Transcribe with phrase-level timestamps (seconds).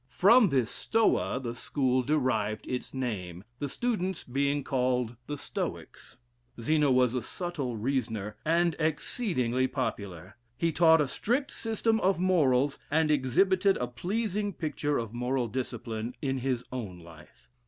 [0.09, 6.17] From this Stoa the school derived its name, the students being called the Stoics.
[6.59, 10.37] Zeno was a subtle reasoner, and exceedingly popular.
[10.57, 16.15] He taught a strict system of morals and exhibited a pleasing picture of moral discipline
[16.19, 17.47] in his own life.